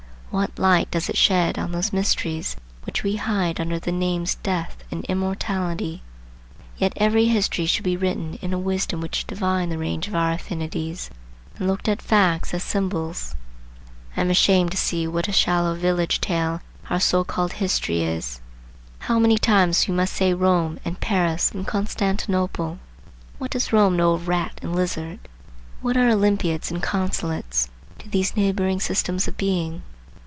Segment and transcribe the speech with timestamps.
[0.33, 2.55] What light does it shed on those mysteries
[2.85, 6.03] which we hide under the names Death and Immortality?
[6.77, 10.31] Yet every history should be written in a wisdom which divined the range of our
[10.31, 11.09] affinities
[11.57, 13.35] and looked at facts as symbols.
[14.15, 18.39] I am ashamed to see what a shallow village tale our so called History is.
[18.99, 22.79] How many times we must say Rome, and Paris, and Constantinople!
[23.37, 25.19] What does Rome know of rat and lizard?
[25.81, 27.67] What are Olympiads and Consulates
[27.99, 29.81] to these neighboring systems of being?